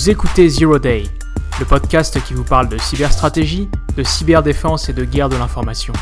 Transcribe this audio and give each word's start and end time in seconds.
Vous 0.00 0.08
écoutez 0.08 0.48
Zero 0.48 0.78
Day, 0.78 1.02
le 1.58 1.66
podcast 1.66 2.24
qui 2.24 2.32
vous 2.32 2.42
parle 2.42 2.70
de 2.70 2.78
cyberstratégie, 2.78 3.68
de 3.98 4.02
cyberdéfense 4.02 4.88
et 4.88 4.94
de 4.94 5.04
guerre 5.04 5.28
de 5.28 5.36
l'information. 5.36 5.92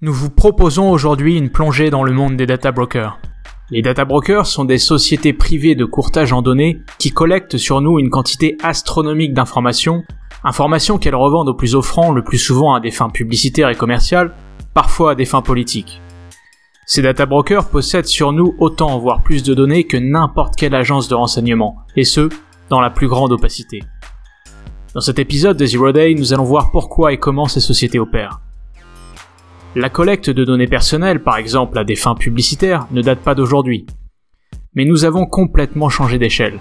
Nous 0.00 0.12
vous 0.12 0.30
proposons 0.30 0.88
aujourd'hui 0.88 1.36
une 1.36 1.50
plongée 1.50 1.90
dans 1.90 2.04
le 2.04 2.12
monde 2.12 2.36
des 2.36 2.46
data 2.46 2.70
brokers. 2.70 3.18
Les 3.72 3.82
data 3.82 4.04
brokers 4.04 4.46
sont 4.46 4.64
des 4.64 4.78
sociétés 4.78 5.32
privées 5.32 5.74
de 5.74 5.84
courtage 5.84 6.32
en 6.32 6.40
données 6.40 6.78
qui 7.00 7.10
collectent 7.10 7.58
sur 7.58 7.80
nous 7.80 7.98
une 7.98 8.10
quantité 8.10 8.56
astronomique 8.62 9.34
d'informations, 9.34 10.04
informations 10.44 10.98
qu'elles 10.98 11.16
revendent 11.16 11.48
au 11.48 11.54
plus 11.54 11.74
offrant 11.74 12.12
le 12.12 12.22
plus 12.22 12.38
souvent 12.38 12.74
à 12.74 12.80
des 12.80 12.92
fins 12.92 13.10
publicitaires 13.10 13.70
et 13.70 13.74
commerciales, 13.74 14.36
parfois 14.72 15.10
à 15.10 15.14
des 15.16 15.24
fins 15.24 15.42
politiques. 15.42 16.00
Ces 16.90 17.02
data 17.02 17.26
brokers 17.26 17.68
possèdent 17.68 18.06
sur 18.06 18.32
nous 18.32 18.54
autant 18.58 18.98
voire 18.98 19.22
plus 19.22 19.42
de 19.42 19.52
données 19.52 19.84
que 19.84 19.98
n'importe 19.98 20.56
quelle 20.56 20.74
agence 20.74 21.06
de 21.06 21.14
renseignement, 21.14 21.76
et 21.96 22.04
ce, 22.04 22.30
dans 22.70 22.80
la 22.80 22.88
plus 22.88 23.08
grande 23.08 23.30
opacité. 23.30 23.82
Dans 24.94 25.02
cet 25.02 25.18
épisode 25.18 25.58
de 25.58 25.66
Zero 25.66 25.92
Day, 25.92 26.14
nous 26.14 26.32
allons 26.32 26.44
voir 26.44 26.70
pourquoi 26.70 27.12
et 27.12 27.18
comment 27.18 27.44
ces 27.44 27.60
sociétés 27.60 27.98
opèrent. 27.98 28.40
La 29.76 29.90
collecte 29.90 30.30
de 30.30 30.46
données 30.46 30.66
personnelles, 30.66 31.22
par 31.22 31.36
exemple 31.36 31.78
à 31.78 31.84
des 31.84 31.94
fins 31.94 32.14
publicitaires, 32.14 32.86
ne 32.90 33.02
date 33.02 33.20
pas 33.20 33.34
d'aujourd'hui. 33.34 33.84
Mais 34.72 34.86
nous 34.86 35.04
avons 35.04 35.26
complètement 35.26 35.90
changé 35.90 36.18
d'échelle. 36.18 36.58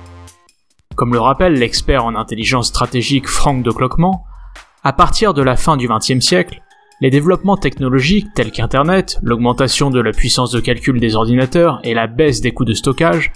Comme 0.98 1.14
le 1.14 1.22
rappelle 1.22 1.53
l'expert 1.53 2.03
en 2.03 2.16
intelligence 2.16 2.67
stratégique 2.67 3.30
Franck 3.30 3.64
de 3.64 3.72
Cloquement, 3.72 4.25
à 4.84 4.91
partir 4.91 5.34
de 5.34 5.41
la 5.41 5.55
fin 5.55 5.78
du 5.78 5.88
XXe 5.88 6.20
siècle, 6.20 6.62
les 7.00 7.12
développements 7.12 7.58
technologiques 7.58 8.34
tels 8.34 8.52
qu'Internet, 8.52 9.20
l'augmentation 9.22 9.92
de 9.92 10.00
la 10.00 10.12
puissance 10.12 10.52
de 10.52 10.60
calcul 10.60 11.00
des 11.00 11.16
ordinateurs 11.16 11.80
et 11.84 11.94
la 11.94 12.08
baisse 12.08 12.42
des 12.42 12.52
coûts 12.52 12.66
de 12.66 12.73
stockage 12.73 13.32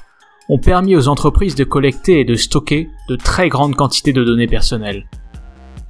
ont 0.49 0.57
permis 0.57 0.95
aux 0.95 1.07
entreprises 1.07 1.53
de 1.53 1.63
collecter 1.63 2.19
et 2.19 2.25
de 2.25 2.35
stocker 2.35 2.89
de 3.07 3.15
très 3.15 3.49
grandes 3.49 3.75
quantités 3.75 4.13
de 4.13 4.23
données 4.23 4.47
personnelles. 4.47 5.05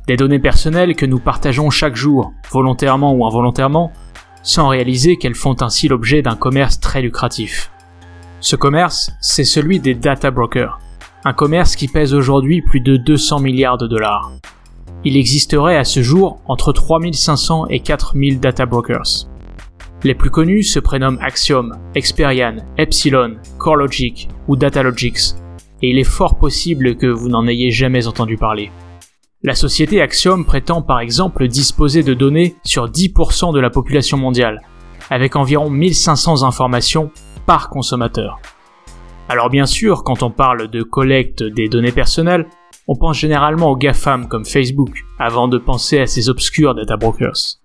Des 0.08 0.18
données 0.18 0.40
personnelles 0.40 0.96
que 0.96 1.06
nous 1.06 1.20
partageons 1.20 1.70
chaque 1.70 1.96
jour, 1.96 2.34
volontairement 2.52 3.14
ou 3.14 3.26
involontairement, 3.26 3.94
sans 4.44 4.68
réaliser 4.68 5.16
qu'elles 5.16 5.36
font 5.36 5.56
ainsi 5.62 5.88
l'objet 5.88 6.22
d'un 6.22 6.36
commerce 6.36 6.80
très 6.80 7.02
lucratif. 7.02 7.72
Ce 8.42 8.56
commerce, 8.56 9.12
c'est 9.22 9.46
celui 9.46 9.80
des 9.80 9.94
data 9.94 10.30
brokers, 10.30 10.80
un 11.24 11.34
commerce 11.34 11.76
qui 11.76 11.88
pèse 11.88 12.14
aujourd'hui 12.14 12.62
plus 12.62 12.82
de 12.82 12.98
200 12.98 13.40
milliards 13.40 13.78
de 13.78 13.88
dollars 13.88 14.32
il 15.04 15.18
existerait 15.18 15.78
à 15.78 15.84
ce 15.84 16.02
jour 16.02 16.40
entre 16.46 16.74
3500 16.74 17.68
et 17.70 17.80
4000 17.80 18.40
data 18.40 18.66
brokers. 18.66 19.28
Les 20.04 20.16
plus 20.16 20.30
connus 20.30 20.64
se 20.64 20.80
prénomment 20.80 21.20
Axiom, 21.22 21.74
Experian, 21.96 22.58
Epsilon, 22.78 23.36
CoreLogic 23.58 24.30
ou 24.48 24.56
Datalogics, 24.56 25.36
et 25.82 25.90
il 25.90 26.00
est 26.00 26.04
fort 26.04 26.38
possible 26.38 26.96
que 26.96 27.08
vous 27.08 27.30
n'en 27.30 27.48
ayez 27.48 27.72
jamais 27.72 28.08
entendu 28.08 28.38
parler. 28.38 28.72
La 29.44 29.56
société 29.56 30.02
Axiom 30.02 30.46
prétend 30.46 30.84
par 30.84 31.00
exemple 31.00 31.48
disposer 31.48 32.04
de 32.04 32.14
données 32.14 32.56
sur 32.64 32.88
10% 32.88 33.54
de 33.54 33.60
la 33.60 33.72
population 33.72 34.18
mondiale, 34.18 34.62
avec 35.10 35.36
environ 35.36 35.70
1500 35.70 36.44
informations 36.44 37.12
par 37.48 37.70
consommateur. 37.70 38.40
Alors 39.30 39.50
bien 39.50 39.66
sûr, 39.66 40.04
quand 40.04 40.24
on 40.24 40.30
parle 40.30 40.68
de 40.68 40.84
collecte 40.84 41.42
des 41.42 41.70
données 41.70 41.92
personnelles, 41.92 42.48
on 42.88 42.96
pense 42.96 43.18
généralement 43.18 43.70
aux 43.70 43.76
GAFAM 43.76 44.28
comme 44.28 44.46
Facebook, 44.46 45.04
avant 45.20 45.48
de 45.48 45.58
penser 45.58 46.00
à 46.00 46.08
ces 46.08 46.30
obscurs 46.30 46.76
data 46.76 46.98
brokers. 46.98 47.58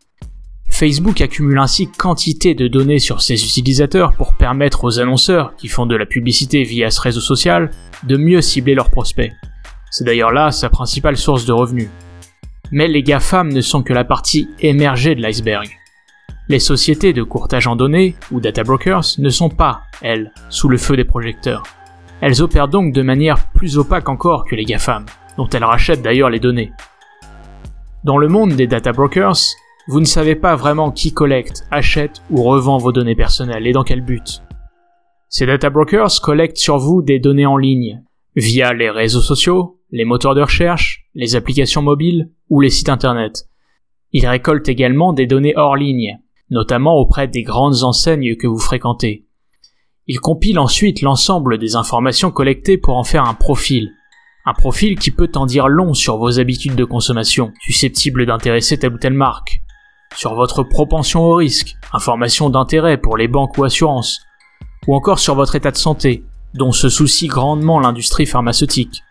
Facebook 0.68 1.20
accumule 1.20 1.58
ainsi 1.58 1.88
quantité 1.88 2.54
de 2.54 2.68
données 2.68 2.98
sur 2.98 3.22
ses 3.22 3.42
utilisateurs 3.44 4.12
pour 4.12 4.34
permettre 4.34 4.84
aux 4.84 5.00
annonceurs, 5.00 5.54
qui 5.56 5.68
font 5.68 5.86
de 5.86 5.96
la 5.96 6.06
publicité 6.06 6.64
via 6.64 6.90
ce 6.90 7.00
réseau 7.00 7.20
social, 7.20 7.70
de 8.02 8.16
mieux 8.16 8.42
cibler 8.42 8.74
leurs 8.74 8.90
prospects. 8.90 9.32
C'est 9.90 10.04
d'ailleurs 10.04 10.32
là 10.32 10.50
sa 10.50 10.68
principale 10.68 11.16
source 11.16 11.46
de 11.46 11.52
revenus. 11.52 11.88
Mais 12.72 12.88
les 12.88 13.02
GAFAM 13.02 13.52
ne 13.52 13.60
sont 13.60 13.82
que 13.82 13.92
la 13.92 14.04
partie 14.04 14.48
émergée 14.60 15.14
de 15.14 15.22
l'iceberg. 15.22 15.68
Les 16.48 16.58
sociétés 16.58 17.12
de 17.12 17.22
courtage 17.22 17.66
en 17.66 17.74
données, 17.74 18.14
ou 18.30 18.40
data 18.40 18.62
brokers, 18.62 19.04
ne 19.18 19.30
sont 19.30 19.48
pas, 19.48 19.82
elles, 20.02 20.32
sous 20.50 20.68
le 20.68 20.76
feu 20.76 20.96
des 20.96 21.04
projecteurs. 21.04 21.62
Elles 22.20 22.42
opèrent 22.42 22.68
donc 22.68 22.92
de 22.92 23.02
manière 23.02 23.50
plus 23.52 23.78
opaque 23.78 24.08
encore 24.08 24.44
que 24.44 24.56
les 24.56 24.64
GAFAM, 24.64 25.04
dont 25.36 25.48
elles 25.48 25.64
rachètent 25.64 26.02
d'ailleurs 26.02 26.30
les 26.30 26.40
données. 26.40 26.72
Dans 28.04 28.18
le 28.18 28.28
monde 28.28 28.52
des 28.52 28.66
data 28.66 28.92
brokers, 28.92 29.36
vous 29.88 30.00
ne 30.00 30.04
savez 30.04 30.34
pas 30.34 30.56
vraiment 30.56 30.90
qui 30.90 31.12
collecte, 31.12 31.64
achète 31.70 32.22
ou 32.30 32.42
revend 32.42 32.78
vos 32.78 32.92
données 32.92 33.14
personnelles 33.14 33.66
et 33.66 33.72
dans 33.72 33.84
quel 33.84 34.00
but. 34.00 34.42
Ces 35.28 35.46
data 35.46 35.70
brokers 35.70 36.20
collectent 36.22 36.56
sur 36.56 36.78
vous 36.78 37.02
des 37.02 37.18
données 37.18 37.46
en 37.46 37.56
ligne, 37.56 38.02
via 38.34 38.72
les 38.72 38.90
réseaux 38.90 39.20
sociaux, 39.20 39.80
les 39.90 40.04
moteurs 40.04 40.34
de 40.34 40.42
recherche, 40.42 41.06
les 41.14 41.36
applications 41.36 41.82
mobiles 41.82 42.30
ou 42.48 42.60
les 42.60 42.70
sites 42.70 42.88
internet. 42.88 43.48
Ils 44.12 44.26
récoltent 44.26 44.68
également 44.68 45.12
des 45.12 45.26
données 45.26 45.56
hors 45.56 45.76
ligne, 45.76 46.18
notamment 46.50 46.96
auprès 46.96 47.28
des 47.28 47.42
grandes 47.42 47.82
enseignes 47.82 48.36
que 48.36 48.46
vous 48.46 48.58
fréquentez. 48.58 49.25
Il 50.08 50.20
compile 50.20 50.60
ensuite 50.60 51.02
l'ensemble 51.02 51.58
des 51.58 51.74
informations 51.74 52.30
collectées 52.30 52.78
pour 52.78 52.96
en 52.96 53.02
faire 53.02 53.24
un 53.24 53.34
profil. 53.34 53.94
Un 54.44 54.54
profil 54.54 54.96
qui 54.96 55.10
peut 55.10 55.32
en 55.34 55.46
dire 55.46 55.66
long 55.66 55.94
sur 55.94 56.16
vos 56.16 56.38
habitudes 56.38 56.76
de 56.76 56.84
consommation, 56.84 57.52
susceptibles 57.60 58.24
d'intéresser 58.24 58.78
telle 58.78 58.92
ou 58.92 58.98
telle 58.98 59.14
marque, 59.14 59.62
sur 60.14 60.36
votre 60.36 60.62
propension 60.62 61.24
au 61.24 61.34
risque, 61.34 61.74
informations 61.92 62.50
d'intérêt 62.50 62.98
pour 62.98 63.16
les 63.16 63.26
banques 63.26 63.58
ou 63.58 63.64
assurances, 63.64 64.20
ou 64.86 64.94
encore 64.94 65.18
sur 65.18 65.34
votre 65.34 65.56
état 65.56 65.72
de 65.72 65.76
santé, 65.76 66.22
dont 66.54 66.70
se 66.70 66.88
soucie 66.88 67.26
grandement 67.26 67.80
l'industrie 67.80 68.26
pharmaceutique. 68.26 69.02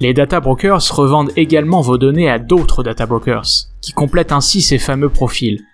Les 0.00 0.12
data 0.12 0.38
brokers 0.40 0.94
revendent 0.94 1.32
également 1.36 1.80
vos 1.80 1.96
données 1.96 2.28
à 2.28 2.38
d'autres 2.38 2.82
data 2.82 3.06
brokers, 3.06 3.70
qui 3.80 3.92
complètent 3.92 4.32
ainsi 4.32 4.60
ces 4.60 4.78
fameux 4.78 5.08
profils. 5.08 5.64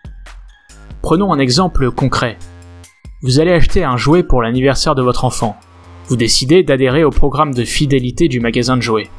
Prenons 1.02 1.32
un 1.32 1.40
exemple 1.40 1.90
concret. 1.90 2.38
Vous 3.20 3.40
allez 3.40 3.50
acheter 3.50 3.82
un 3.82 3.96
jouet 3.96 4.22
pour 4.22 4.42
l'anniversaire 4.42 4.94
de 4.94 5.02
votre 5.02 5.24
enfant. 5.24 5.56
Vous 6.06 6.14
décidez 6.14 6.62
d'adhérer 6.62 7.02
au 7.02 7.10
programme 7.10 7.52
de 7.52 7.64
fidélité 7.64 8.28
du 8.28 8.38
magasin 8.38 8.76
de 8.76 8.82
jouets. 8.82 9.10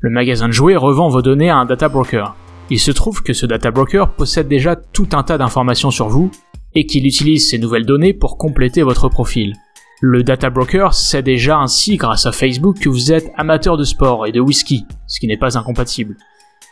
Le 0.00 0.08
magasin 0.08 0.48
de 0.48 0.54
jouets 0.54 0.76
revend 0.76 1.10
vos 1.10 1.20
données 1.20 1.50
à 1.50 1.58
un 1.58 1.66
data 1.66 1.90
broker. 1.90 2.34
Il 2.70 2.80
se 2.80 2.90
trouve 2.90 3.22
que 3.22 3.34
ce 3.34 3.44
data 3.44 3.70
broker 3.70 4.14
possède 4.14 4.48
déjà 4.48 4.76
tout 4.76 5.08
un 5.12 5.24
tas 5.24 5.36
d'informations 5.36 5.90
sur 5.90 6.08
vous 6.08 6.30
et 6.74 6.86
qu'il 6.86 7.06
utilise 7.06 7.50
ces 7.50 7.58
nouvelles 7.58 7.84
données 7.84 8.14
pour 8.14 8.38
compléter 8.38 8.82
votre 8.82 9.10
profil. 9.10 9.52
Le 10.00 10.22
data 10.22 10.48
broker 10.48 10.94
sait 10.94 11.22
déjà 11.22 11.58
ainsi 11.58 11.98
grâce 11.98 12.24
à 12.24 12.32
Facebook 12.32 12.78
que 12.78 12.88
vous 12.88 13.12
êtes 13.12 13.30
amateur 13.36 13.76
de 13.76 13.84
sport 13.84 14.26
et 14.26 14.32
de 14.32 14.40
whisky, 14.40 14.86
ce 15.06 15.20
qui 15.20 15.26
n'est 15.26 15.36
pas 15.36 15.58
incompatible. 15.58 16.16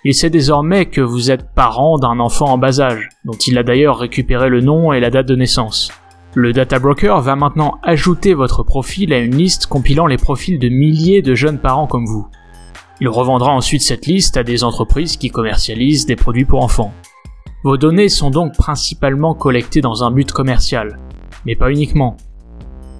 Il 0.04 0.14
sait 0.14 0.30
désormais 0.30 0.86
que 0.86 1.02
vous 1.02 1.30
êtes 1.30 1.52
parent 1.54 1.98
d'un 1.98 2.18
enfant 2.18 2.46
en 2.46 2.56
bas 2.56 2.80
âge, 2.80 3.10
dont 3.26 3.36
il 3.46 3.58
a 3.58 3.62
d'ailleurs 3.62 3.98
récupéré 3.98 4.48
le 4.48 4.62
nom 4.62 4.94
et 4.94 5.00
la 5.00 5.10
date 5.10 5.26
de 5.26 5.36
naissance. 5.36 5.92
Le 6.36 6.52
data 6.52 6.80
broker 6.80 7.20
va 7.20 7.36
maintenant 7.36 7.78
ajouter 7.84 8.34
votre 8.34 8.64
profil 8.64 9.12
à 9.12 9.18
une 9.18 9.36
liste 9.36 9.68
compilant 9.68 10.08
les 10.08 10.16
profils 10.16 10.58
de 10.58 10.68
milliers 10.68 11.22
de 11.22 11.36
jeunes 11.36 11.60
parents 11.60 11.86
comme 11.86 12.06
vous. 12.06 12.26
Il 13.00 13.08
revendra 13.08 13.52
ensuite 13.52 13.82
cette 13.82 14.06
liste 14.06 14.36
à 14.36 14.42
des 14.42 14.64
entreprises 14.64 15.16
qui 15.16 15.30
commercialisent 15.30 16.06
des 16.06 16.16
produits 16.16 16.44
pour 16.44 16.64
enfants. 16.64 16.92
Vos 17.62 17.76
données 17.76 18.08
sont 18.08 18.30
donc 18.30 18.56
principalement 18.56 19.34
collectées 19.34 19.80
dans 19.80 20.02
un 20.02 20.10
but 20.10 20.32
commercial, 20.32 20.98
mais 21.46 21.54
pas 21.54 21.70
uniquement. 21.70 22.16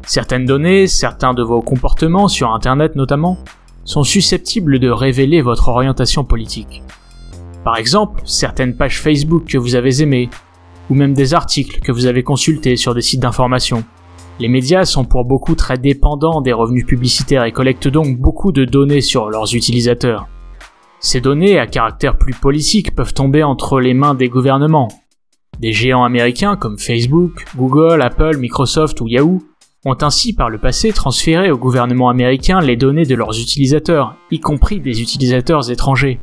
Certaines 0.07 0.47
données, 0.47 0.87
certains 0.87 1.35
de 1.35 1.43
vos 1.43 1.61
comportements 1.61 2.29
sur 2.29 2.53
Internet 2.53 2.95
notamment, 2.95 3.39
sont 3.85 4.05
susceptibles 4.05 4.79
de 4.79 4.91
révéler 4.91 5.43
votre 5.43 5.67
orientation 5.67 6.23
politique. 6.23 6.85
Par 7.65 7.79
exemple, 7.79 8.21
certaines 8.27 8.77
pages 8.77 9.01
Facebook 9.01 9.47
que 9.47 9.59
vous 9.59 9.75
avez 9.75 10.03
aimées, 10.03 10.31
ou 10.91 10.95
même 10.95 11.15
des 11.15 11.35
articles 11.35 11.81
que 11.81 11.93
vous 11.93 12.07
avez 12.07 12.23
consultés 12.23 12.77
sur 12.77 12.95
des 12.95 13.03
sites 13.03 13.21
d'information. 13.21 13.85
Les 14.41 14.49
médias 14.49 14.85
sont 14.85 15.05
pour 15.05 15.25
beaucoup 15.25 15.55
très 15.55 15.79
dépendants 15.79 16.41
des 16.41 16.53
revenus 16.53 16.87
publicitaires 16.87 17.45
et 17.45 17.53
collectent 17.53 17.89
donc 17.89 18.19
beaucoup 18.19 18.51
de 18.51 18.65
données 18.65 19.01
sur 19.01 19.31
leurs 19.31 19.55
utilisateurs. 19.55 20.27
Ces 20.99 21.21
données 21.21 21.59
à 21.59 21.67
caractère 21.67 22.19
plus 22.19 22.35
politique 22.35 22.95
peuvent 22.97 23.15
tomber 23.15 23.43
entre 23.43 23.79
les 23.79 23.95
mains 23.95 24.15
des 24.15 24.29
gouvernements. 24.29 24.89
Des 25.61 25.73
géants 25.73 26.05
américains 26.05 26.57
comme 26.57 26.79
Facebook, 26.79 27.45
Google, 27.57 28.03
Apple, 28.03 28.39
Microsoft 28.39 29.01
ou 29.01 29.07
Yahoo 29.07 29.43
ont 29.85 29.97
ainsi 30.01 30.33
par 30.33 30.51
le 30.51 30.59
passé 30.59 30.93
transféré 30.93 31.51
au 31.51 31.59
gouvernement 31.59 32.09
américain 32.09 32.61
les 32.61 32.77
données 32.77 33.05
de 33.05 33.15
leurs 33.15 33.39
utilisateurs, 33.39 34.17
y 34.31 34.41
compris 34.41 34.81
des 34.81 35.03
utilisateurs 35.03 35.71
étrangers. 35.71 36.19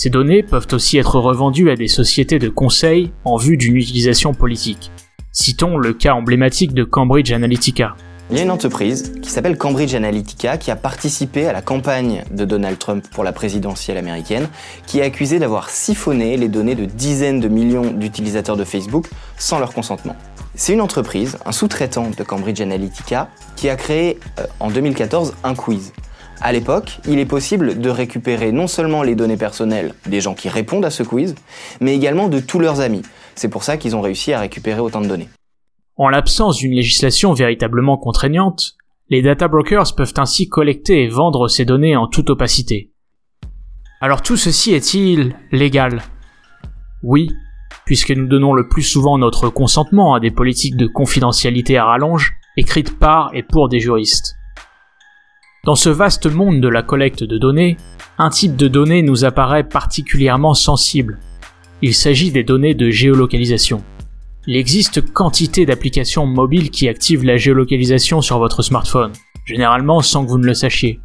Ces 0.00 0.10
données 0.10 0.44
peuvent 0.44 0.68
aussi 0.70 0.96
être 0.96 1.18
revendues 1.18 1.72
à 1.72 1.74
des 1.74 1.88
sociétés 1.88 2.38
de 2.38 2.48
conseil 2.48 3.10
en 3.24 3.36
vue 3.36 3.56
d'une 3.56 3.74
utilisation 3.74 4.32
politique. 4.32 4.92
Citons 5.32 5.76
le 5.76 5.92
cas 5.92 6.12
emblématique 6.12 6.72
de 6.72 6.84
Cambridge 6.84 7.32
Analytica. 7.32 7.96
Il 8.30 8.36
y 8.36 8.40
a 8.40 8.44
une 8.44 8.52
entreprise 8.52 9.14
qui 9.20 9.28
s'appelle 9.28 9.58
Cambridge 9.58 9.96
Analytica 9.96 10.56
qui 10.56 10.70
a 10.70 10.76
participé 10.76 11.48
à 11.48 11.52
la 11.52 11.62
campagne 11.62 12.22
de 12.30 12.44
Donald 12.44 12.78
Trump 12.78 13.04
pour 13.10 13.24
la 13.24 13.32
présidentielle 13.32 13.96
américaine, 13.96 14.48
qui 14.86 15.00
est 15.00 15.02
accusée 15.02 15.40
d'avoir 15.40 15.68
siphonné 15.68 16.36
les 16.36 16.48
données 16.48 16.76
de 16.76 16.84
dizaines 16.84 17.40
de 17.40 17.48
millions 17.48 17.90
d'utilisateurs 17.90 18.56
de 18.56 18.62
Facebook 18.62 19.08
sans 19.36 19.58
leur 19.58 19.72
consentement. 19.72 20.14
C'est 20.54 20.74
une 20.74 20.80
entreprise, 20.80 21.38
un 21.44 21.50
sous-traitant 21.50 22.10
de 22.16 22.22
Cambridge 22.22 22.60
Analytica, 22.60 23.30
qui 23.56 23.68
a 23.68 23.74
créé 23.74 24.20
euh, 24.38 24.46
en 24.60 24.70
2014 24.70 25.34
un 25.42 25.56
quiz. 25.56 25.92
À 26.40 26.52
l'époque, 26.52 27.00
il 27.08 27.18
est 27.18 27.26
possible 27.26 27.80
de 27.80 27.90
récupérer 27.90 28.52
non 28.52 28.68
seulement 28.68 29.02
les 29.02 29.16
données 29.16 29.36
personnelles 29.36 29.92
des 30.06 30.20
gens 30.20 30.34
qui 30.34 30.48
répondent 30.48 30.84
à 30.84 30.90
ce 30.90 31.02
quiz, 31.02 31.34
mais 31.80 31.96
également 31.96 32.28
de 32.28 32.38
tous 32.38 32.60
leurs 32.60 32.80
amis. 32.80 33.02
C'est 33.34 33.48
pour 33.48 33.64
ça 33.64 33.76
qu'ils 33.76 33.96
ont 33.96 34.00
réussi 34.00 34.32
à 34.32 34.40
récupérer 34.40 34.80
autant 34.80 35.00
de 35.00 35.08
données. 35.08 35.28
En 35.96 36.08
l'absence 36.08 36.58
d'une 36.58 36.74
législation 36.74 37.32
véritablement 37.32 37.96
contraignante, 37.96 38.76
les 39.10 39.20
data 39.20 39.48
brokers 39.48 39.96
peuvent 39.96 40.14
ainsi 40.16 40.48
collecter 40.48 41.02
et 41.02 41.08
vendre 41.08 41.48
ces 41.48 41.64
données 41.64 41.96
en 41.96 42.06
toute 42.06 42.30
opacité. 42.30 42.92
Alors 44.00 44.22
tout 44.22 44.36
ceci 44.36 44.74
est-il 44.74 45.34
légal? 45.50 46.02
Oui, 47.02 47.30
puisque 47.84 48.12
nous 48.12 48.28
donnons 48.28 48.52
le 48.52 48.68
plus 48.68 48.82
souvent 48.82 49.18
notre 49.18 49.48
consentement 49.48 50.14
à 50.14 50.20
des 50.20 50.30
politiques 50.30 50.76
de 50.76 50.86
confidentialité 50.86 51.78
à 51.78 51.86
rallonge, 51.86 52.32
écrites 52.56 52.96
par 52.96 53.30
et 53.34 53.42
pour 53.42 53.68
des 53.68 53.80
juristes. 53.80 54.37
Dans 55.64 55.74
ce 55.74 55.90
vaste 55.90 56.26
monde 56.26 56.60
de 56.60 56.68
la 56.68 56.82
collecte 56.82 57.24
de 57.24 57.36
données, 57.36 57.76
un 58.16 58.30
type 58.30 58.56
de 58.56 58.68
données 58.68 59.02
nous 59.02 59.24
apparaît 59.24 59.64
particulièrement 59.64 60.54
sensible. 60.54 61.18
Il 61.82 61.94
s'agit 61.94 62.30
des 62.30 62.44
données 62.44 62.74
de 62.74 62.90
géolocalisation. 62.90 63.82
Il 64.46 64.56
existe 64.56 65.12
quantité 65.12 65.66
d'applications 65.66 66.26
mobiles 66.26 66.70
qui 66.70 66.88
activent 66.88 67.24
la 67.24 67.36
géolocalisation 67.36 68.20
sur 68.20 68.38
votre 68.38 68.62
smartphone, 68.62 69.12
généralement 69.44 70.00
sans 70.00 70.24
que 70.24 70.30
vous 70.30 70.38
ne 70.38 70.46
le 70.46 70.54
sachiez. 70.54 71.00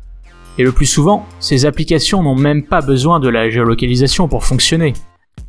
Et 0.57 0.63
le 0.63 0.71
plus 0.71 0.85
souvent, 0.85 1.25
ces 1.39 1.65
applications 1.65 2.21
n'ont 2.21 2.35
même 2.35 2.63
pas 2.63 2.81
besoin 2.81 3.19
de 3.19 3.29
la 3.29 3.49
géolocalisation 3.49 4.27
pour 4.27 4.45
fonctionner. 4.45 4.93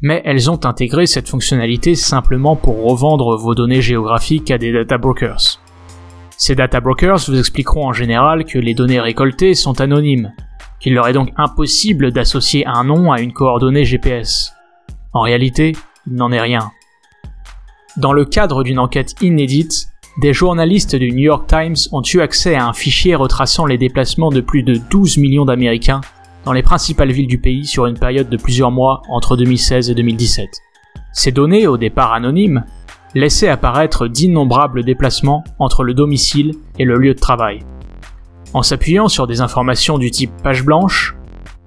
Mais 0.00 0.22
elles 0.24 0.50
ont 0.50 0.64
intégré 0.64 1.06
cette 1.06 1.28
fonctionnalité 1.28 1.94
simplement 1.94 2.56
pour 2.56 2.82
revendre 2.82 3.36
vos 3.36 3.54
données 3.54 3.82
géographiques 3.82 4.50
à 4.50 4.58
des 4.58 4.72
data 4.72 4.98
brokers. 4.98 5.60
Ces 6.36 6.54
data 6.54 6.80
brokers 6.80 7.24
vous 7.28 7.38
expliqueront 7.38 7.86
en 7.86 7.92
général 7.92 8.44
que 8.44 8.58
les 8.58 8.74
données 8.74 9.00
récoltées 9.00 9.54
sont 9.54 9.80
anonymes, 9.80 10.32
qu'il 10.80 10.94
leur 10.94 11.08
est 11.08 11.12
donc 11.12 11.32
impossible 11.36 12.10
d'associer 12.10 12.66
un 12.66 12.84
nom 12.84 13.12
à 13.12 13.20
une 13.20 13.32
coordonnée 13.32 13.84
GPS. 13.84 14.52
En 15.12 15.20
réalité, 15.20 15.72
il 16.06 16.14
n'en 16.14 16.32
est 16.32 16.40
rien. 16.40 16.72
Dans 17.96 18.12
le 18.12 18.24
cadre 18.24 18.64
d'une 18.64 18.80
enquête 18.80 19.14
inédite, 19.22 19.88
des 20.20 20.32
journalistes 20.32 20.96
du 20.96 21.12
New 21.12 21.24
York 21.24 21.46
Times 21.48 21.76
ont 21.92 22.02
eu 22.02 22.20
accès 22.20 22.54
à 22.56 22.66
un 22.66 22.72
fichier 22.72 23.14
retraçant 23.14 23.66
les 23.66 23.78
déplacements 23.78 24.30
de 24.30 24.40
plus 24.40 24.62
de 24.62 24.74
12 24.90 25.18
millions 25.18 25.44
d'Américains 25.44 26.00
dans 26.44 26.52
les 26.52 26.62
principales 26.62 27.12
villes 27.12 27.28
du 27.28 27.38
pays 27.38 27.64
sur 27.64 27.86
une 27.86 27.98
période 27.98 28.28
de 28.28 28.36
plusieurs 28.36 28.70
mois 28.70 29.02
entre 29.08 29.36
2016 29.36 29.90
et 29.90 29.94
2017. 29.94 30.50
Ces 31.12 31.32
données, 31.32 31.66
au 31.66 31.76
départ 31.76 32.12
anonymes, 32.12 32.64
laissaient 33.14 33.48
apparaître 33.48 34.08
d'innombrables 34.08 34.84
déplacements 34.84 35.44
entre 35.58 35.84
le 35.84 35.94
domicile 35.94 36.52
et 36.78 36.84
le 36.84 36.96
lieu 36.96 37.14
de 37.14 37.20
travail. 37.20 37.60
En 38.52 38.62
s'appuyant 38.62 39.08
sur 39.08 39.26
des 39.26 39.40
informations 39.40 39.98
du 39.98 40.10
type 40.10 40.32
page 40.42 40.64
blanche, 40.64 41.16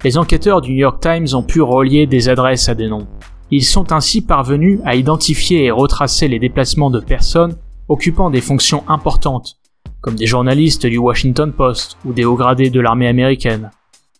les 0.04 0.18
enquêteurs 0.18 0.62
du 0.62 0.72
New 0.72 0.78
York 0.78 1.02
Times 1.02 1.28
ont 1.34 1.44
pu 1.44 1.62
relier 1.62 2.06
des 2.06 2.30
adresses 2.30 2.70
à 2.70 2.76
des 2.76 2.88
noms. 2.88 3.08
Ils 3.50 3.66
sont 3.66 3.92
ainsi 3.92 4.22
parvenus 4.22 4.80
à 4.86 4.96
identifier 4.96 5.66
et 5.66 5.72
retracer 5.72 6.28
les 6.28 6.40
déplacements 6.40 6.90
de 6.90 7.00
personnes 7.00 7.56
occupant 7.88 8.30
des 8.30 8.42
fonctions 8.42 8.84
importantes, 8.88 9.58
comme 10.02 10.16
des 10.16 10.26
journalistes 10.26 10.86
du 10.86 10.98
Washington 10.98 11.52
Post 11.52 11.98
ou 12.06 12.14
des 12.14 12.26
hauts 12.26 12.36
gradés 12.36 12.70
de 12.70 12.82
l'armée 12.82 13.08
américaine. 13.08 13.72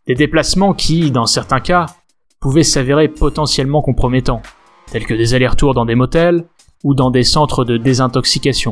Des 0.08 0.16
déplacements 0.16 0.74
qui, 0.74 1.12
dans 1.12 1.26
certains 1.26 1.60
cas, 1.60 1.86
pouvaient 2.40 2.64
s'avérer 2.64 3.10
potentiellement 3.10 3.82
compromettants, 3.82 4.42
tels 4.92 5.06
que 5.06 5.14
des 5.14 5.34
allers-retours 5.34 5.74
dans 5.74 5.86
des 5.86 5.96
motels 5.96 6.46
ou 6.88 6.96
dans 6.96 7.12
des 7.12 7.26
centres 7.26 7.66
de 7.66 7.76
désintoxication. 7.76 8.72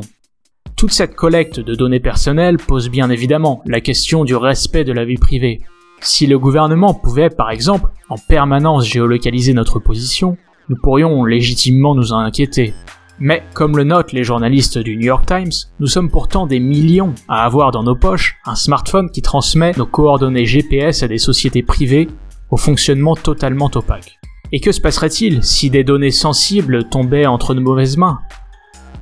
Toute 0.74 0.90
cette 0.90 1.14
collecte 1.14 1.60
de 1.60 1.74
données 1.74 2.00
personnelles 2.00 2.56
pose 2.56 2.88
bien 2.88 3.10
évidemment 3.10 3.62
la 3.66 3.82
question 3.82 4.24
du 4.24 4.34
respect 4.34 4.84
de 4.84 4.92
la 4.94 5.04
vie 5.04 5.18
privée. 5.18 5.60
Si 6.00 6.26
le 6.26 6.38
gouvernement 6.38 6.94
pouvait, 6.94 7.28
par 7.28 7.50
exemple, 7.50 7.90
en 8.08 8.16
permanence 8.16 8.86
géolocaliser 8.86 9.52
notre 9.52 9.80
position, 9.80 10.38
nous 10.70 10.76
pourrions 10.82 11.26
légitimement 11.26 11.94
nous 11.94 12.14
en 12.14 12.18
inquiéter. 12.20 12.72
Mais, 13.18 13.42
comme 13.52 13.76
le 13.76 13.84
notent 13.84 14.12
les 14.12 14.24
journalistes 14.24 14.78
du 14.78 14.96
New 14.96 15.04
York 15.04 15.26
Times, 15.26 15.52
nous 15.78 15.86
sommes 15.86 16.10
pourtant 16.10 16.46
des 16.46 16.58
millions 16.58 17.14
à 17.28 17.44
avoir 17.44 17.70
dans 17.70 17.82
nos 17.82 17.96
poches 17.96 18.36
un 18.46 18.54
smartphone 18.54 19.10
qui 19.10 19.20
transmet 19.20 19.72
nos 19.76 19.86
coordonnées 19.86 20.46
GPS 20.46 21.02
à 21.02 21.08
des 21.08 21.18
sociétés 21.18 21.62
privées 21.62 22.08
au 22.50 22.56
fonctionnement 22.56 23.14
totalement 23.14 23.70
opaque. 23.74 24.15
Et 24.52 24.60
que 24.60 24.72
se 24.72 24.80
passerait-il 24.80 25.42
si 25.42 25.70
des 25.70 25.84
données 25.84 26.10
sensibles 26.10 26.88
tombaient 26.88 27.26
entre 27.26 27.54
de 27.54 27.60
mauvaises 27.60 27.96
mains? 27.96 28.20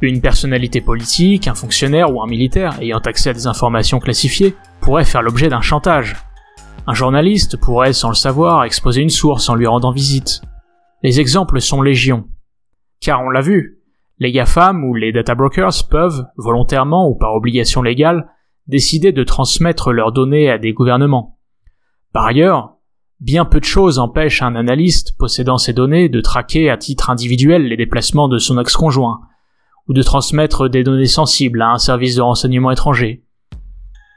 Une 0.00 0.20
personnalité 0.20 0.81
politique, 0.81 1.49
un 1.49 1.55
fonctionnaire 1.55 2.14
ou 2.14 2.23
un 2.23 2.26
militaire 2.26 2.81
ayant 2.81 2.99
accès 2.99 3.31
à 3.31 3.32
des 3.32 3.46
informations 3.46 4.00
classifiées 4.00 4.55
pourrait 4.81 5.05
faire 5.05 5.23
l'objet 5.23 5.49
d'un 5.49 5.61
chantage. 5.61 6.17
Un 6.87 6.94
journaliste 6.94 7.56
pourrait, 7.58 7.93
sans 7.93 8.08
le 8.08 8.14
savoir, 8.14 8.64
exposer 8.64 9.00
une 9.00 9.11
source 9.11 9.49
en 9.49 9.55
lui 9.55 9.67
rendant 9.67 9.93
visite. 9.93 10.43
Les 11.02 11.20
exemples 11.20 11.61
sont 11.61 11.82
légion. 11.82 12.29
Car 13.00 13.23
on 13.23 13.31
l'a 13.31 13.41
vu, 13.41 13.81
les 14.19 14.32
GAFAM 14.32 14.85
ou 14.85 14.94
les 14.94 15.12
data 15.12 15.35
brokers 15.35 15.88
peuvent, 15.91 16.26
volontairement 16.37 17.08
ou 17.08 17.14
par 17.14 17.35
obligation 17.35 17.82
légale, 17.82 18.29
décider 18.67 19.12
de 19.12 19.25
transmettre 19.25 19.93
leurs 19.93 20.12
données 20.12 20.50
à 20.50 20.58
des 20.58 20.73
gouvernements. 20.73 21.38
Par 22.12 22.26
ailleurs, 22.26 22.74
bien 23.20 23.44
peu 23.44 23.61
de 23.61 23.64
choses 23.64 23.99
empêchent 23.99 24.43
un 24.43 24.55
analyste 24.55 25.16
possédant 25.19 25.58
ces 25.58 25.72
données 25.72 26.08
de 26.08 26.20
traquer 26.20 26.70
à 26.70 26.76
titre 26.76 27.11
individuel 27.11 27.66
les 27.66 27.76
déplacements 27.76 28.28
de 28.28 28.38
son 28.38 28.58
ex-conjoint, 28.58 29.20
ou 29.88 29.93
de 29.93 30.02
transmettre 30.02 30.69
des 30.69 30.82
données 30.82 31.06
sensibles 31.06 31.62
à 31.62 31.70
un 31.70 31.78
service 31.78 32.16
de 32.16 32.22
renseignement 32.22 32.70
étranger. 32.70 33.22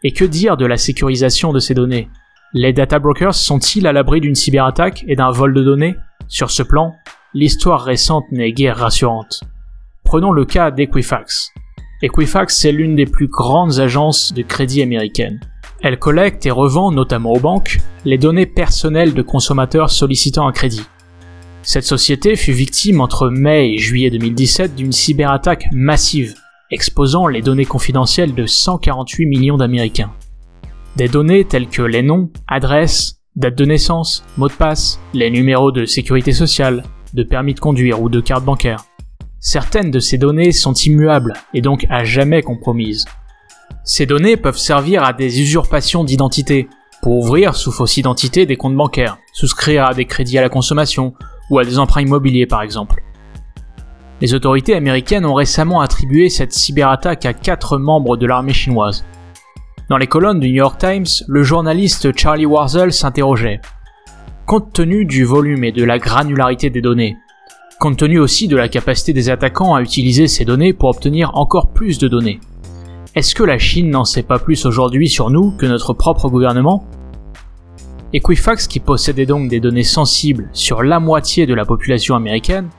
Et 0.04 0.12
que 0.12 0.26
dire 0.26 0.58
de 0.58 0.66
la 0.66 0.78
sécurisation 0.78 1.54
de 1.54 1.60
ces 1.60 1.74
données? 1.74 2.10
Les 2.54 2.72
data 2.72 3.00
brokers 3.00 3.36
sont-ils 3.36 3.88
à 3.88 3.94
l'abri 3.94 4.22
d'une 4.22 4.36
cyberattaque 4.36 5.04
et 5.08 5.16
d'un 5.16 5.32
vol 5.32 5.54
de 5.54 5.64
données? 5.64 5.96
Sur 6.28 6.52
ce 6.52 6.64
plan, 6.64 6.94
l'histoire 7.34 7.84
récente 7.84 8.26
n'est 8.32 8.54
guère 8.54 8.78
rassurante. 8.78 9.42
Prenons 10.04 10.32
le 10.32 10.46
cas 10.46 10.72
d'Equifax. 10.72 11.52
Equifax 12.02 12.58
c'est 12.58 12.72
l'une 12.72 12.96
des 12.96 13.06
plus 13.06 13.28
grandes 13.28 13.80
agences 13.80 14.34
de 14.34 14.44
crédit 14.44 14.82
américaines. 14.82 15.40
Elle 15.88 16.00
collecte 16.00 16.46
et 16.46 16.52
revend, 16.52 16.92
notamment 16.92 17.32
aux 17.32 17.40
banques, 17.40 17.80
les 18.04 18.18
données 18.18 18.46
personnelles 18.46 19.14
de 19.14 19.22
consommateurs 19.22 19.90
sollicitant 19.90 20.46
un 20.46 20.52
crédit. 20.52 20.84
Cette 21.64 21.86
société 21.86 22.36
fut 22.36 22.52
victime 22.52 23.00
entre 23.00 23.30
mai 23.30 23.72
et 23.72 23.78
juillet 23.78 24.10
2017 24.10 24.76
d'une 24.76 24.92
cyberattaque 24.92 25.70
massive, 25.72 26.36
exposant 26.72 27.28
les 27.28 27.42
données 27.42 27.64
confidentielles 27.64 28.36
de 28.36 28.46
148 28.46 29.28
millions 29.28 29.56
d'Américains. 29.56 30.12
Des 30.98 31.08
données 31.08 31.46
telles 31.46 31.70
que 31.70 31.84
les 31.84 32.04
noms, 32.04 32.32
adresses, 32.50 33.22
date 33.38 33.58
de 33.58 33.64
naissance, 33.64 34.26
mots 34.36 34.50
de 34.50 34.54
passe, 34.54 35.00
les 35.14 35.32
numéros 35.32 35.72
de 35.72 35.86
sécurité 35.86 36.34
sociale, 36.34 36.84
de 37.14 37.24
permis 37.24 37.54
de 37.54 37.62
conduire 37.62 38.02
ou 38.02 38.10
de 38.10 38.20
carte 38.20 38.44
bancaire. 38.44 38.84
Certaines 39.40 39.92
de 39.92 40.00
ces 40.00 40.18
données 40.18 40.52
sont 40.52 40.74
immuables 40.74 41.32
et 41.54 41.62
donc 41.62 41.86
à 41.90 42.04
jamais 42.04 42.42
compromises. 42.42 43.06
Ces 43.90 44.06
données 44.06 44.36
peuvent 44.36 44.58
servir 44.58 45.02
à 45.06 45.14
des 45.14 45.40
usurpations 45.40 46.04
d'identité, 46.04 46.68
pour 47.02 47.20
ouvrir 47.20 47.56
sous 47.56 47.72
fausse 47.72 47.96
identité 47.96 48.46
des 48.46 48.58
comptes 48.58 48.76
bancaires, 48.76 49.18
souscrire 49.32 49.86
à 49.86 49.94
des 49.94 50.04
crédits 50.04 50.38
à 50.38 50.42
la 50.42 50.50
consommation 50.50 51.14
ou 51.50 51.58
à 51.58 51.64
des 51.64 51.80
emprunts 51.80 52.02
immobiliers 52.02 52.48
par 52.48 52.62
exemple. 52.64 53.02
Les 54.20 54.34
autorités 54.34 54.76
américaines 54.76 55.26
ont 55.26 55.36
récemment 55.36 55.80
attribué 55.80 56.28
cette 56.28 56.52
cyberattaque 56.52 57.26
à 57.26 57.32
quatre 57.32 57.78
membres 57.78 58.18
de 58.18 58.26
l'armée 58.26 58.52
chinoise. 58.52 59.06
Dans 59.90 59.98
les 59.98 60.08
colonnes 60.08 60.42
du 60.42 60.50
New 60.50 60.56
York 60.56 60.78
Times, 60.78 61.06
le 61.26 61.44
journaliste 61.44 62.14
Charlie 62.18 62.46
Warzel 62.46 62.92
s'interrogeait. 62.92 63.62
Compte 64.46 64.74
tenu 64.74 65.06
du 65.06 65.24
volume 65.24 65.64
et 65.64 65.72
de 65.72 65.86
la 65.86 65.98
granularité 65.98 66.70
des 66.70 66.82
données, 66.82 67.16
compte 67.80 67.96
tenu 67.96 68.20
aussi 68.20 68.50
de 68.50 68.58
la 68.58 68.68
capacité 68.68 69.14
des 69.14 69.30
attaquants 69.30 69.76
à 69.76 69.82
utiliser 69.82 70.28
ces 70.28 70.44
données 70.44 70.74
pour 70.74 70.90
obtenir 70.90 71.38
encore 71.38 71.72
plus 71.72 72.00
de 72.00 72.10
données. 72.10 72.42
Est-ce 73.18 73.34
que 73.34 73.42
la 73.42 73.58
Chine 73.58 73.90
n'en 73.90 74.06
sait 74.06 74.22
pas 74.22 74.38
plus 74.38 74.68
aujourd'hui 74.68 75.10
sur 75.10 75.32
nous 75.32 75.50
que 75.50 75.66
notre 75.66 75.96
propre 75.96 76.30
gouvernement? 76.30 76.86
Equifax, 78.14 78.68
qui 78.68 78.80
possédait 78.80 79.26
donc 79.26 79.50
des 79.50 79.60
données 79.60 79.82
sensibles 79.82 80.52
sur 80.54 80.84
la 80.84 81.00
moitié 81.00 81.48
de 81.48 81.56
la 81.56 81.66
population 81.66 82.16
américaine, 82.16 82.70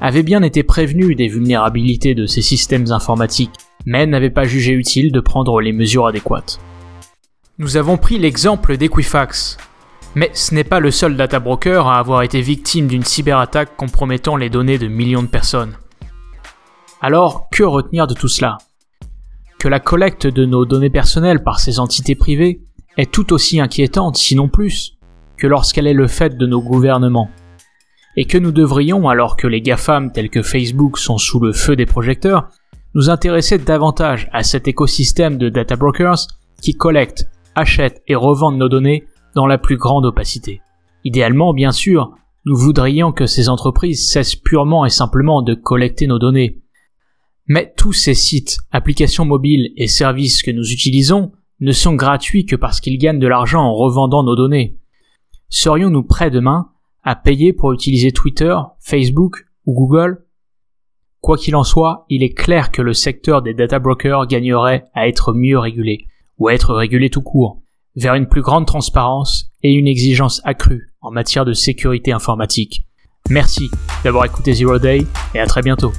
avait 0.00 0.22
bien 0.22 0.44
été 0.44 0.62
prévenu 0.62 1.16
des 1.16 1.26
vulnérabilités 1.26 2.14
de 2.14 2.26
ces 2.26 2.42
systèmes 2.42 2.92
informatiques, 2.92 3.50
mais 3.86 4.06
n'avait 4.06 4.30
pas 4.30 4.44
jugé 4.44 4.72
utile 4.72 5.10
de 5.10 5.18
prendre 5.18 5.60
les 5.60 5.72
mesures 5.72 6.06
adéquates. 6.06 6.60
Nous 7.58 7.76
avons 7.76 7.96
pris 7.96 8.18
l'exemple 8.18 8.76
d'Equifax, 8.76 9.56
mais 10.14 10.30
ce 10.32 10.54
n'est 10.54 10.62
pas 10.62 10.78
le 10.78 10.92
seul 10.92 11.16
data 11.16 11.40
broker 11.40 11.88
à 11.88 11.98
avoir 11.98 12.22
été 12.22 12.40
victime 12.40 12.86
d'une 12.86 13.02
cyberattaque 13.02 13.76
compromettant 13.76 14.36
les 14.36 14.48
données 14.48 14.78
de 14.78 14.86
millions 14.86 15.24
de 15.24 15.26
personnes. 15.26 15.76
Alors, 17.02 17.48
que 17.50 17.64
retenir 17.64 18.06
de 18.06 18.14
tout 18.14 18.28
cela? 18.28 18.58
Que 19.58 19.66
la 19.68 19.80
collecte 19.80 20.28
de 20.28 20.44
nos 20.44 20.64
données 20.64 20.88
personnelles 20.88 21.42
par 21.42 21.58
ces 21.58 21.80
entités 21.80 22.14
privées 22.14 22.62
est 22.96 23.10
tout 23.10 23.32
aussi 23.32 23.60
inquiétante, 23.60 24.16
sinon 24.16 24.48
plus, 24.48 24.98
que 25.36 25.48
lorsqu'elle 25.48 25.88
est 25.88 25.94
le 25.94 26.06
fait 26.06 26.36
de 26.36 26.46
nos 26.46 26.62
gouvernements. 26.62 27.28
Et 28.16 28.24
que 28.24 28.38
nous 28.38 28.52
devrions, 28.52 29.08
alors 29.08 29.36
que 29.36 29.48
les 29.48 29.60
GAFAM 29.60 30.12
tels 30.12 30.30
que 30.30 30.42
Facebook 30.42 30.96
sont 30.96 31.18
sous 31.18 31.40
le 31.40 31.52
feu 31.52 31.74
des 31.74 31.86
projecteurs, 31.86 32.48
nous 32.94 33.10
intéresser 33.10 33.58
davantage 33.58 34.28
à 34.32 34.44
cet 34.44 34.68
écosystème 34.68 35.38
de 35.38 35.48
data 35.48 35.74
brokers 35.74 36.28
qui 36.62 36.74
collectent, 36.74 37.28
achètent 37.56 38.02
et 38.06 38.14
revendent 38.14 38.58
nos 38.58 38.68
données 38.68 39.06
dans 39.34 39.46
la 39.46 39.58
plus 39.58 39.76
grande 39.76 40.06
opacité. 40.06 40.60
Idéalement, 41.04 41.52
bien 41.52 41.72
sûr, 41.72 42.12
nous 42.44 42.56
voudrions 42.56 43.10
que 43.10 43.26
ces 43.26 43.48
entreprises 43.48 44.08
cessent 44.08 44.36
purement 44.36 44.84
et 44.84 44.90
simplement 44.90 45.42
de 45.42 45.54
collecter 45.54 46.06
nos 46.06 46.18
données. 46.18 46.60
Mais 47.48 47.72
tous 47.76 47.94
ces 47.94 48.14
sites, 48.14 48.58
applications 48.70 49.24
mobiles 49.24 49.72
et 49.76 49.88
services 49.88 50.42
que 50.42 50.50
nous 50.50 50.70
utilisons 50.70 51.32
ne 51.60 51.72
sont 51.72 51.94
gratuits 51.94 52.46
que 52.46 52.56
parce 52.56 52.80
qu'ils 52.80 52.98
gagnent 52.98 53.18
de 53.18 53.26
l'argent 53.26 53.62
en 53.62 53.74
revendant 53.74 54.22
nos 54.22 54.36
données. 54.36 54.76
Serions-nous 55.48 56.04
prêts 56.04 56.30
demain 56.30 56.68
à 57.02 57.16
payer 57.16 57.54
pour 57.54 57.72
utiliser 57.72 58.12
Twitter, 58.12 58.54
Facebook 58.80 59.46
ou 59.64 59.74
Google? 59.74 60.26
Quoi 61.20 61.38
qu'il 61.38 61.56
en 61.56 61.64
soit, 61.64 62.04
il 62.10 62.22
est 62.22 62.34
clair 62.34 62.70
que 62.70 62.82
le 62.82 62.92
secteur 62.92 63.42
des 63.42 63.54
data 63.54 63.78
brokers 63.78 64.26
gagnerait 64.26 64.84
à 64.94 65.08
être 65.08 65.32
mieux 65.32 65.58
régulé, 65.58 66.06
ou 66.38 66.48
à 66.48 66.54
être 66.54 66.74
régulé 66.74 67.10
tout 67.10 67.22
court, 67.22 67.62
vers 67.96 68.14
une 68.14 68.28
plus 68.28 68.42
grande 68.42 68.66
transparence 68.66 69.50
et 69.62 69.72
une 69.72 69.88
exigence 69.88 70.40
accrue 70.44 70.90
en 71.00 71.10
matière 71.10 71.44
de 71.44 71.54
sécurité 71.54 72.12
informatique. 72.12 72.86
Merci 73.30 73.68
d'avoir 74.04 74.26
écouté 74.26 74.52
Zero 74.52 74.78
Day 74.78 75.04
et 75.34 75.40
à 75.40 75.46
très 75.46 75.62
bientôt. 75.62 75.92